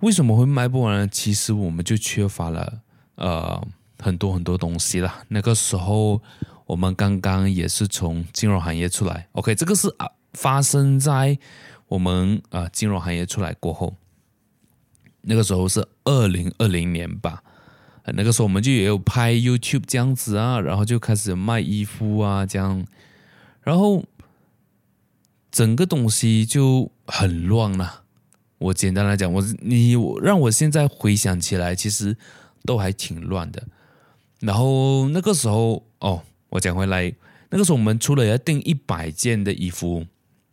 [0.00, 1.08] 为什么会卖不完呢？
[1.08, 2.80] 其实我们就缺乏了
[3.16, 3.66] 呃
[3.98, 5.22] 很多很多东西啦。
[5.28, 6.22] 那个时候
[6.66, 11.38] 我们刚刚也是从金融行业出来，OK，这个是啊发生在
[11.88, 13.96] 我们啊、金融行业出来过后。
[15.22, 17.42] 那个时候是二零二零年吧，
[18.04, 22.86] 那个时候我们就也有拍 YouTube 这样子啊，然后就开始卖衣服啊这样，
[23.62, 24.04] 然后
[25.50, 28.02] 整个东西就很乱了。
[28.58, 32.16] 我简单来讲，我你让我现在回想起来，其实
[32.64, 33.62] 都还挺乱的。
[34.40, 37.12] 然后那个时候哦，我讲回来，
[37.50, 40.06] 那个时候我们除了要订一百件的衣服，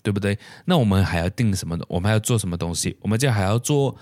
[0.03, 0.37] 对不对？
[0.65, 1.77] 那我们还要订什么？
[1.87, 2.97] 我们还要做什么东西？
[3.01, 3.97] 我们就还要做。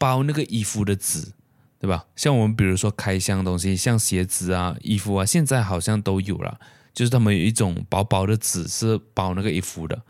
[0.00, 1.32] 包那个衣服的纸，
[1.80, 2.06] 对吧？
[2.14, 6.60] 像我们比如说开箱东西，像鞋子啊、衣服啊，现在好像都有了。
[6.94, 10.00] 就是他们有一种薄薄的纸是包那个衣服的，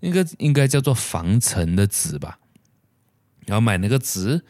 [0.00, 2.38] 应该应该叫做防尘的纸吧。
[3.46, 4.42] 然后买那个纸，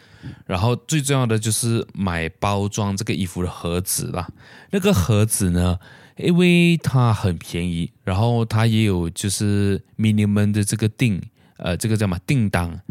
[0.45, 4.29] 然后最重要的就是买包装这个衣服的盒子啦。
[4.71, 5.79] 那个盒子呢，
[6.17, 11.23] 因为它很便宜，然后它也有就是 minimum 的这个订，
[11.59, 12.83] 呃，这个叫什么订单。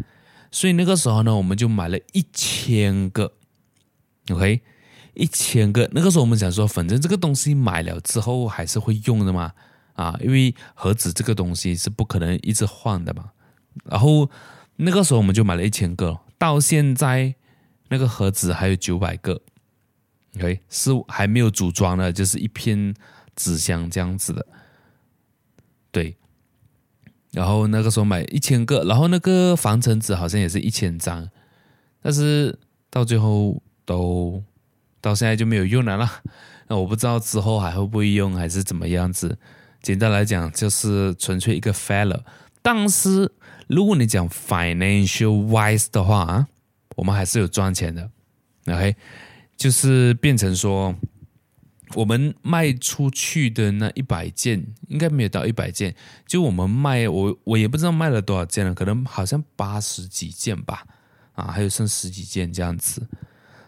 [0.50, 3.34] 所以那个时候呢，我们就买了一千个
[4.30, 4.62] ，OK，
[5.12, 5.90] 一千个。
[5.92, 9.52] 那个时候我们想说，反正这个东西买了之后还是会用的嘛，
[9.98, 13.32] 啊，因为盒子这个东西是不可能一直换的嘛。
[13.84, 14.30] 然后
[14.76, 17.34] 那个时候我们就买了一千个，到现在
[17.88, 19.40] 那个盒子还有九百个
[20.36, 22.94] ，OK，是还没有组装的，就是一片
[23.34, 24.46] 纸箱这样子的，
[25.90, 26.16] 对。
[27.32, 31.28] 然后那个时候买一千个，然后那个防尘纸好像也是一千张，
[32.00, 32.56] 但是
[32.88, 34.42] 到最后都
[35.00, 36.22] 到现在就没有用了啦。
[36.68, 39.36] 那我不知道之后还会不会用，还是怎么样子。
[39.88, 42.20] 简单来讲，就是纯粹一个 failure。
[42.60, 43.32] 但是
[43.68, 46.46] 如果你讲 financial wise 的话啊，
[46.96, 48.10] 我们还是有赚钱的。
[48.66, 48.94] OK，
[49.56, 50.94] 就是变成说。
[51.94, 55.94] 我们卖出去的那一百件，应该没有到一百件。
[56.26, 60.84] 就我们卖，我我也不知道卖了多少件了，可能好像八十几件吧，
[61.32, 63.08] 啊，还有剩十几件这样子。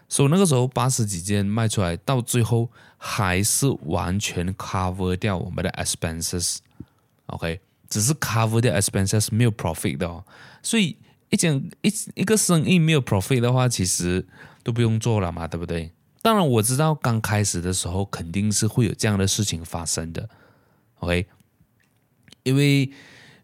[0.07, 2.69] 所以那个时候八十几件卖出来，到最后
[3.03, 7.59] 还是完全 cover 掉我们的 expenses，OK，
[7.89, 10.23] 只是 cover 掉 expenses 没有 profit 的哦。
[10.61, 10.95] 所以
[11.31, 14.23] 一件一一个生意没有 profit 的话，其实
[14.63, 15.91] 都不用做了嘛，对不对？
[16.21, 20.29] 当然我知道，刚开始的时候肯定是会有这样的事情发生的
[20.99, 21.25] ，OK？
[22.43, 22.91] 因为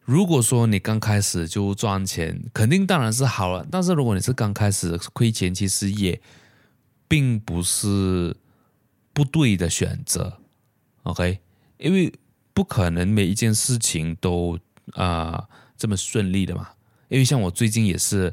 [0.06, 3.65] 如果说你刚开始就赚钱，肯定当然是好了。
[3.72, 6.22] 但是如果你是刚开始亏钱，其实也
[7.08, 8.38] 并不是
[9.17, 10.38] 不对的选择
[11.01, 11.39] ，OK？
[11.80, 12.13] 因为
[12.53, 14.60] 不可能每一件事情都
[14.93, 16.69] 啊、这么顺利的嘛。
[17.08, 18.32] 因为像我最近也是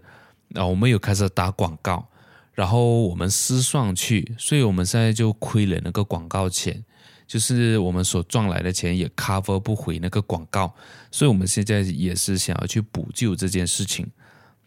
[0.53, 2.07] 啊、我们有开始打广告。
[2.53, 6.85] 然后我们失算去，所以我们现在就亏了那个广告钱，
[7.27, 10.73] 就是我们所赚来的钱也 cover 不回那个广告，
[11.11, 14.07] 所以我们现在也是想要去补救这件事情。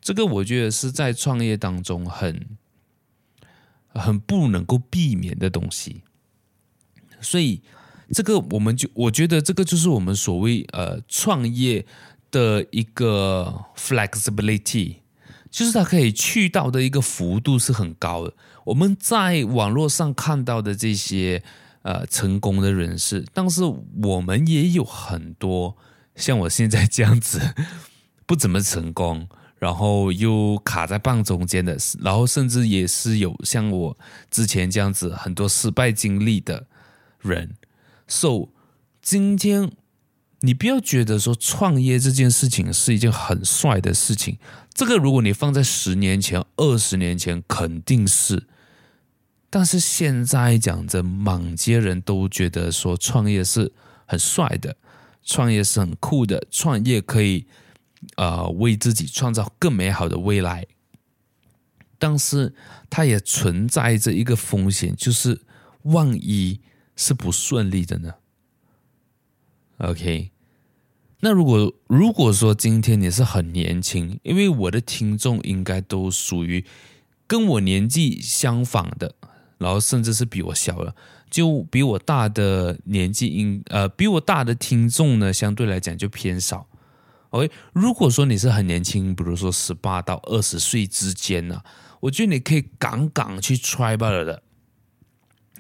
[0.02, 2.58] 这个我觉得是在创业当中很
[3.94, 6.04] 很不能够避免的东西，
[7.22, 7.62] 所以
[8.12, 11.86] 这个我们就我觉得这个就是我们所谓呃创业
[12.32, 14.98] 的一个 flexibility。
[15.50, 18.34] 就是它可以去到的一个幅度是很高的。
[18.66, 21.42] 我们在网络上看到的这些
[21.84, 25.78] 呃成功的人士，但是我们也有很多
[26.16, 27.56] 像我现在这样子
[28.26, 33.98] 不怎么成功，然后又卡在半中间的，然后甚至也是有像我
[34.30, 36.68] 之前这样子很多失败经历的
[37.20, 37.56] 人。
[38.08, 38.50] So
[39.02, 39.72] 今天。
[40.42, 44.38] 你不要觉得说创业这件事情是一件很帅的事情，
[44.72, 48.46] 这个如果你放在十年前、二十年前肯定是，
[49.50, 53.74] 但是现在讲着满街人都觉得说创业是
[54.06, 54.78] 很帅的，
[55.24, 57.48] 创业是很酷的，创业可以
[58.16, 60.66] 呃为自己创造更美好的未来。
[62.00, 62.54] 但是
[62.90, 65.42] 它也存在着一个风险，就是
[65.82, 66.60] 万一
[66.96, 68.14] 是不顺利的呢
[69.80, 70.30] ？OK，
[71.22, 76.64] 那如果如果说今天你是很年轻，因为我的听众应该都属于
[77.26, 79.16] 跟我年纪相仿的，
[79.58, 80.96] 然后甚至是比我小的，
[81.32, 86.68] 就比我大的年纪，应呃比我大的听众呢，相对来讲就偏少。
[87.32, 91.66] OK，如果说你是很年轻，比如说十八到二十岁之间呢、啊，
[92.00, 94.44] 我觉得你可以刚刚去 try 罢了的。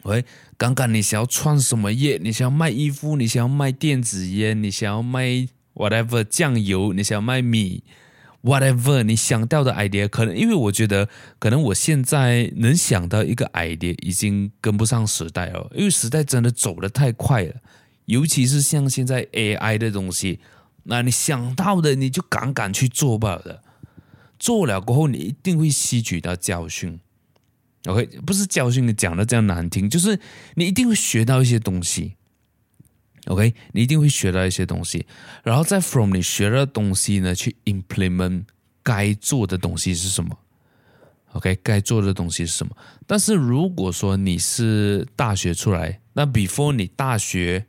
[0.03, 0.23] OK，
[0.57, 2.17] 刚刚你想要创什么业？
[2.23, 3.17] 你想要卖衣服？
[3.17, 4.63] 你想要卖电子烟？
[4.63, 6.93] 你想要卖 whatever 酱油？
[6.93, 7.83] 你想要卖米
[8.43, 17.55] ？whatever 你想到的 idea，可能因为我觉得，可能我现在能想到一个 idea 已经跟不上时代了，因为时代真的走得太快了，
[18.05, 20.39] 尤其是像现在 AI 的东西。
[20.89, 23.61] 那你想到的，你就敢敢去做吧的，
[24.39, 26.97] 做了过后，你一定会吸取到教训。
[27.85, 30.17] OK，不是教训，你讲的这样难听，就是
[30.55, 32.13] 你一定会学到一些东西。
[33.25, 35.05] OK，你一定会学到一些东西，
[35.43, 38.45] 然后再 from 你学到的东西呢，去 implement
[38.81, 40.39] 该做的东西是什么
[41.33, 42.73] ？OK，该做的东西是什么？
[43.05, 47.67] 但是如果说你是大学出来，那 before 你大学。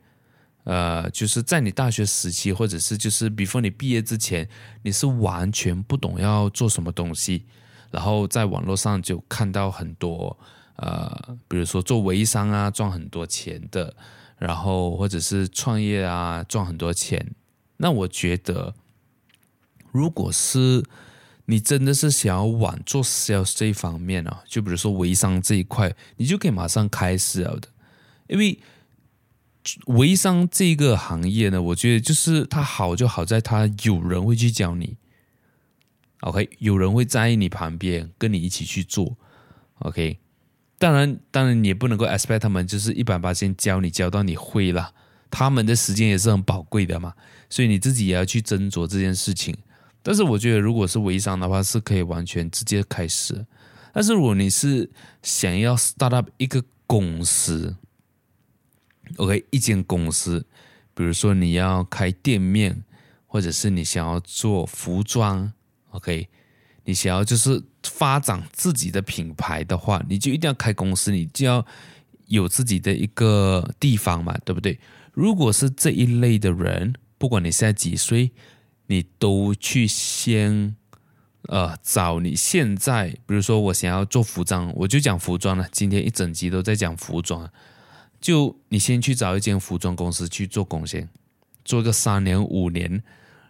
[0.65, 4.47] 呃，就是在你大学时期，或者是就是 before 你毕业之前，
[4.83, 7.45] 你是完全不懂要做什么东西，
[7.89, 10.37] 然后在网络上就看到很多
[10.75, 13.95] 呃，比如说做微商啊赚很多钱的，
[14.37, 17.33] 然后或者是创业啊赚很多钱。
[17.77, 18.75] 那我觉得，
[19.91, 20.83] 如果是
[21.45, 27.69] 你真的是想要往做 sales 这一方面啊，就比如说微商这一块，你就可以马上开始了的，
[28.27, 28.59] 因为。
[29.87, 34.97] 微商这个行业呢，我觉得就是它好就好在它有人会去教你
[36.21, 39.17] ，OK，有人会在你旁边跟你一起去做
[39.79, 40.17] ，OK。
[40.77, 44.93] 当然，当然你也不能够 expect 他们就是一百八先教你教到你会了，
[45.29, 47.13] 他们的时间也是很宝贵的嘛，
[47.49, 49.53] 所以你自己也要去斟酌这件事情。
[50.01, 53.45] 但是我觉得，如果是微商的话，是可以完全直接开始。
[53.91, 54.89] 但是如果你是
[55.21, 57.75] 想要 start up 一个公司
[59.17, 60.45] ，OK，一间公司，
[60.93, 62.83] 比如说你要开店面，
[63.27, 65.51] 或者是你想要做服装
[65.91, 66.27] ，OK，
[66.85, 71.65] 你想要就是发展自己的品牌的话，你就一定要开公司，你就要
[72.27, 74.79] 有自己的一个地方嘛，对不对？
[75.13, 78.31] 如果是这一类的人，不管你现在几岁，
[78.87, 80.75] 你都去先
[81.43, 87.49] 呃找你现在，比如说我想要做服装，我就讲服装了，今天一整集都在讲服装。
[88.19, 91.09] 就你先去找一间服装公司去做贡献，
[91.63, 93.01] 做个三年五年，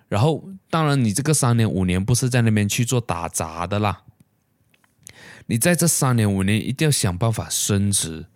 [0.08, 4.04] 然后当然你这个三年五年不是在那边去做打杂的啦，
[5.48, 8.28] 你在这三年五年一定要想办法升职。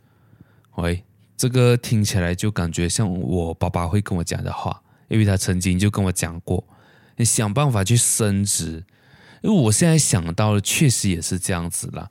[0.76, 1.04] 喂，
[1.38, 6.65] 这个听起来就感觉像我爸爸会跟我讲的话，因为他曾经就跟我讲过，
[7.17, 8.84] 你想办法去升职。
[9.43, 12.10] 因为我现在想到的确实也是这样子啦。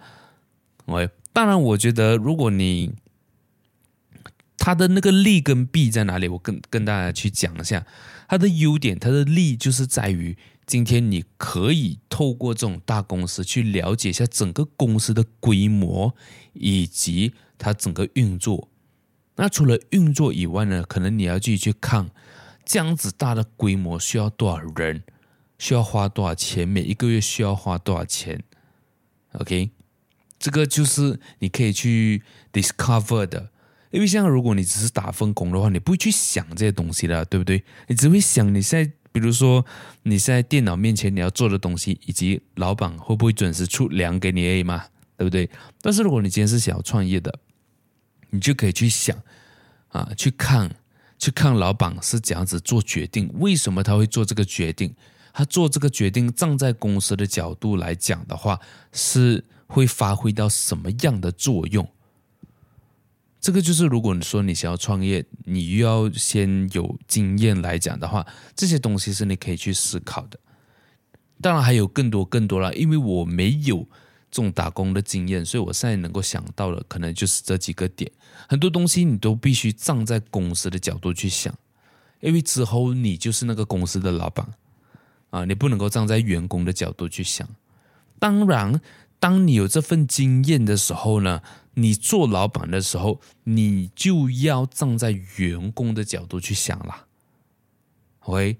[0.84, 2.94] 喂，当然我觉得如果你
[4.64, 6.28] 它的那个利跟弊在哪里？
[6.28, 7.84] 我跟跟大家去讲一下。
[8.28, 16.14] 它的优点，它的利就是在于，今天你可以透过这种大公司去了解一下整个公司的规模
[16.52, 18.68] 以及它整个运作。
[19.34, 22.12] 那除了运作以外呢，可能你要继续去看
[22.64, 25.02] 这样子大的规模需要多少人，
[25.58, 28.44] 需要花多少钱，每一个月需要花多少钱。
[29.32, 29.70] OK，
[30.38, 32.22] 这个就是你可以去
[32.52, 33.48] discover 的。
[33.92, 37.62] 因为像如果你只是打份工的话，你不会去想这些东西的，对不对？
[37.86, 39.64] 你只会想你现在，比如说
[40.02, 45.48] 你在电脑面前你要做的东西，以及老板会不会准时出粮给你而已嘛，对不对？
[45.80, 47.38] 但是如果你今天是想要创业的，
[48.30, 49.16] 你就可以去想
[49.88, 50.74] 啊，去看，
[51.18, 54.94] 去看老板是怎样子做决定，为什么他会做这个决定？
[55.34, 58.58] 他做这个决定，站在公司的角度来讲的话，
[58.92, 61.86] 是会发挥到什么样的作用？
[63.42, 68.24] 这个就是，如果你说你想要创业，你又要先有经验来讲的话，
[68.54, 70.38] 这些东西是你可以去思考的。
[71.40, 73.78] 当然还有更多更多了，因为我没有
[74.30, 78.08] 这种打工的经验，所以我现在能够想到的可能就是这几个点。
[78.48, 81.52] 很多东西你都必须站在公司的角度去想，
[82.20, 84.46] 因为之后你就是那个公司的老板
[85.30, 87.48] 啊，你不能够站在员工的角度去想。
[88.20, 88.80] 当然，
[89.22, 91.42] 当你有这份经验的时候呢，
[91.74, 97.06] 你做老板的时候，你就要站在员工的角度去想了。
[98.24, 98.56] OK，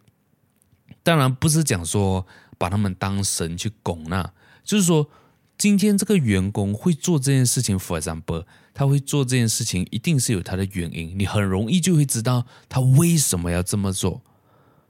[1.02, 2.24] 当然不是讲说
[2.58, 4.32] 把他们当神去拱那，
[4.62, 5.10] 就是说
[5.58, 11.18] 今天这个员工会做这件事情，for example，他会做这件事情，一定是有他的原因。
[11.18, 14.22] 你很容易就会知道他为什么要这么做，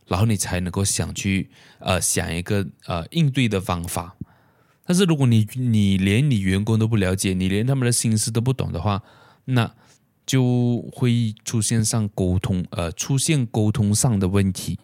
[0.07, 1.49] 然后你才能够想去
[1.79, 4.19] 呃想一个呃应对的方法。
[4.85, 9.03] 但是如果你你连你员工都不了解，你连他们的心思都不懂的话，
[9.45, 9.73] 那
[10.27, 14.79] 就会出现上沟通呃出现沟通上的问题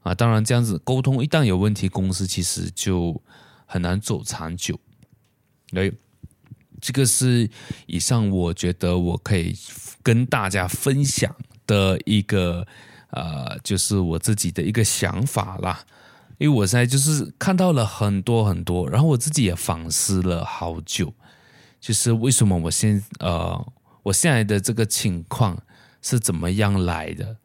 [0.00, 0.14] 啊。
[0.14, 3.20] 当然这样子沟通一旦有问题，公司其实就
[3.64, 4.78] 很难走长久。
[5.72, 5.90] 哎，
[6.80, 7.48] 这个是
[7.86, 9.54] 以上我觉得我可以
[10.02, 11.34] 跟大家分享
[11.66, 12.66] 的一个
[13.10, 15.84] 呃，就是我自己的一个想法啦。
[16.38, 21.12] 因为我现在就是看到了很多很多，然后我自己也反思了好久，
[21.78, 23.72] 就是为什么我现呃
[24.04, 25.60] 我现在的这个情况
[26.00, 27.36] 是怎么样来的，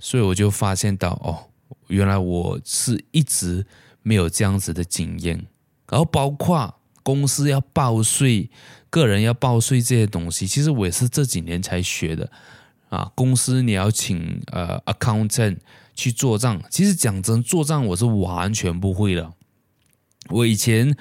[0.00, 1.50] 所以我就发现到哦，
[1.86, 3.64] 原来我是一直
[4.02, 5.46] 没有这样子的经验，
[5.88, 6.74] 然后包括。
[7.06, 8.48] 公司要报税，
[8.88, 12.32] 个人要报税这些东西，其实我也是这几年才学的
[12.88, 13.12] 啊。
[13.14, 15.58] 公司你要请呃 accountant
[15.94, 19.32] 去做账，其实讲真，做账我是完全不会的。
[20.30, 20.96] 我以前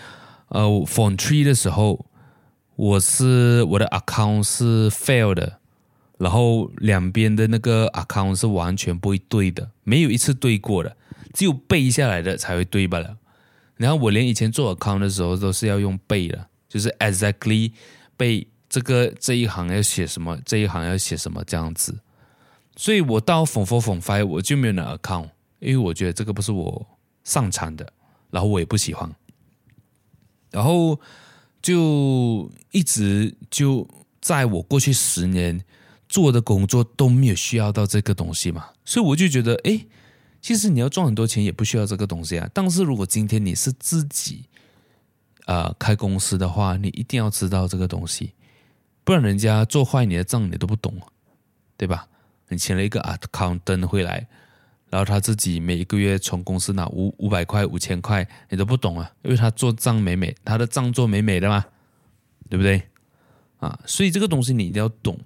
[0.49, 2.05] 呃 f o n Tree 的时候，
[2.75, 5.59] 我是我的 account 是 fail 的，
[6.17, 10.95] 然后两边的那个 account 是完全不会对的，没有一次对过的，
[11.33, 13.17] 只有背下来的才会对罢了。
[13.77, 17.71] 然后我连以前做 account 的时候都是要用背的，就是 exactly
[18.15, 21.97] 背这个这一行要写什么，这一行要写什么这样子。
[22.75, 26.85] 所以我到 Form 4 Form 5我就没有拿 account，因为我觉得这个不是我
[27.23, 27.91] 擅长的，
[28.31, 29.13] 然后我也不喜欢。
[30.51, 30.99] 然后
[31.61, 33.87] 就一直就
[34.21, 35.63] 在我过去十年
[36.07, 39.85] 做的工作都没有需要到这个东西嘛，所以我就觉得哎。
[40.45, 44.43] 其实你要赚很多钱也不需要这个东西啊，但是如果今天你是自己，
[45.45, 48.33] 呃，开公司的话，你一定要知道这个东西，
[49.05, 50.93] 不然人家做坏你的账你都不懂，
[51.77, 52.09] 对吧？
[52.49, 54.27] 你请了一个 accountant 回来，
[54.89, 61.65] 然后他自己每一个月从公司拿五五百块、五千块，你都不懂啊，因为他做账美美，他的账做美美的嘛，
[62.49, 62.83] 对不对？
[63.59, 65.19] 啊，所以这个东西你一定要懂。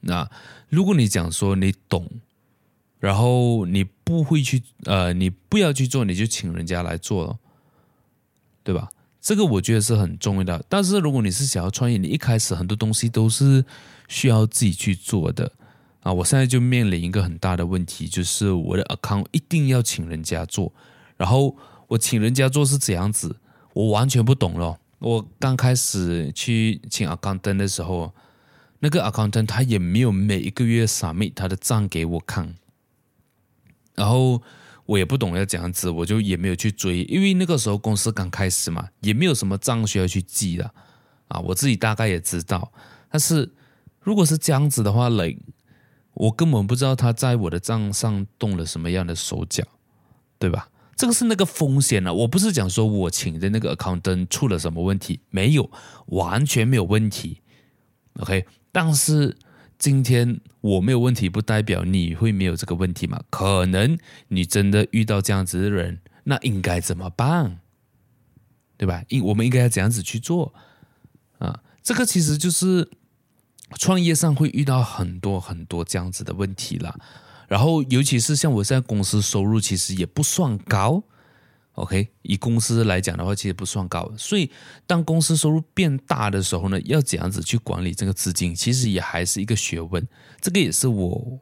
[0.00, 0.30] 那
[0.68, 2.08] 如果你讲说你懂。
[3.00, 7.38] 然后你不会去，呃，你不要去做，你就请人家来做，
[8.64, 8.88] 对吧？
[9.20, 10.64] 这个我觉得是很重要的。
[10.68, 13.64] 但是如果你是想要创业，你一开始很多东西都是
[14.08, 15.52] 需要自己去做的
[16.08, 16.12] 啊。
[16.12, 20.72] 我现在就面临一个很大的问题，就是我的 account 一定要请人家做，
[21.18, 21.54] 然后
[21.88, 23.36] 我请人家做是怎样子，
[23.74, 24.78] 我完全不懂了。
[25.00, 28.12] 我刚开始去请 accountant 的时候，
[28.80, 32.54] 那个 accountant 他也没有每一个月 submit 他的账给我看。
[33.94, 34.42] 然后
[34.86, 40.72] 我也不懂要怎样子，我就也没有去追，因为那个时候公司刚开始嘛，也没有什么账需要去记的
[41.28, 41.38] 啊。
[41.40, 42.72] 我自己大概也知道，
[43.10, 43.52] 但是
[44.00, 45.38] 如果是这样子的话，嘞，
[46.18, 49.64] 我根本不知道他在我的账上动了什么样的手脚，
[50.38, 50.68] 对吧？
[50.94, 55.70] 这个是那个风险呢、我不是讲说我请的那个 accountant 出了什么问题，没有，
[56.06, 57.40] 完全没有问题。
[58.20, 59.36] OK，但是。
[59.78, 63.22] 今天我没有问题，不代表你会没有这个问题嘛？
[63.30, 63.96] 可能
[64.26, 67.60] 你真的遇到这样子的人，那应该怎么办？
[68.76, 69.04] 对吧？
[69.10, 70.52] 应我们应该要怎样子去做
[71.38, 71.62] 啊？
[71.80, 72.90] 这个其实就是
[73.76, 76.98] 创业上会遇到很多很多这样子的问题了。
[77.48, 81.02] 然后，尤其是像我现在公司收入其实也不算高。
[81.72, 84.50] OK，以公司来讲的话，其实不算高，所以
[84.86, 90.06] 当公司收入变大的时候呢，要怎样子去管理这个资金，其实也还是一个学问。
[90.40, 91.38] 这个也是我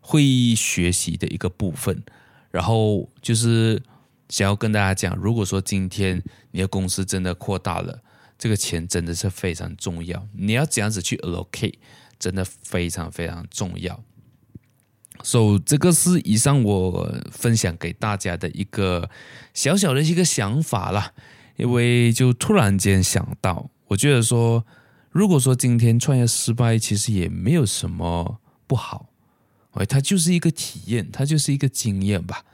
[0.00, 2.02] 会学习的一个部分。
[2.50, 3.82] 然后就是
[4.30, 8.02] 想要跟大家讲，如果说今天你的公司真的扩大了，
[8.38, 11.74] 这个钱真的是非常重要，你要怎样子去 allocate，
[12.18, 14.02] 真的非常非常重要。
[15.22, 19.08] 所以，这个是以上我分享给大家的一个
[19.54, 21.14] 小小的一个想法啦，
[21.56, 24.66] 因为就突然间想到，我觉得说，
[25.10, 29.08] 如果说今天创业失败，其实也没有什么不好，
[29.72, 32.44] 哎，它就是一个体验，它就是一个经验吧。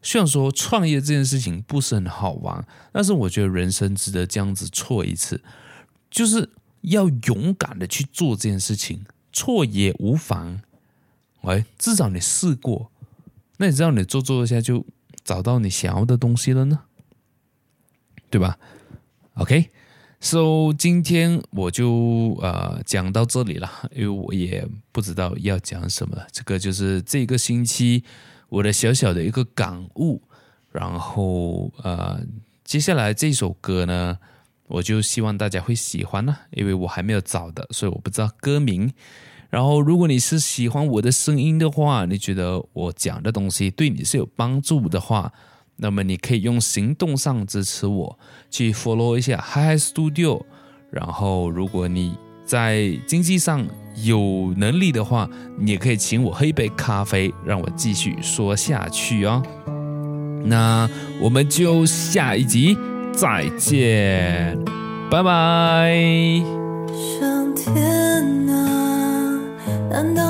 [0.00, 5.40] 虽然说创业这件事情不是很好玩，但是我觉得人生值得这样子错一次，
[6.10, 6.48] 就是
[6.82, 10.60] 要勇敢的去做这件事情，错也无妨。
[11.42, 12.90] 喂，至少你试过，
[13.58, 14.84] 那你知道你做做一下就
[15.24, 16.80] 找到你想要的东西了呢，
[18.30, 18.58] 对吧
[19.34, 28.02] ？OK，So 今天我就呃讲到这里了，因为我也不知道要讲什么，这个就是这个星期
[28.48, 30.20] 我的小小的一个感悟，
[30.72, 32.20] 然后呃
[32.64, 34.18] 接下来这首歌呢，
[34.66, 38.92] 我就希望大家会喜欢呢，因为我还没有找的，所以我不知道歌名。
[39.50, 45.32] 然后，如果你是喜欢我的声音的话，你觉得我讲的东西对你是有帮助的话，
[45.76, 48.18] 那么你可以用行动上支持我，
[48.50, 50.44] 去 follow 一下 Hi Studio。
[50.90, 52.18] 然后，如果你
[52.48, 53.62] 在经济上
[54.02, 55.28] 有能力的话，
[55.58, 59.42] 你也可以请我喝一杯咖啡，让我继续说下去哦。
[60.44, 60.88] 那
[61.20, 62.74] 我们就下一集
[63.12, 64.58] 再见，
[65.10, 65.92] 拜拜。
[67.20, 67.76] 上天
[68.48, 69.38] 啊，
[69.90, 70.27] 难道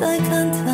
[0.00, 0.69] 再看他。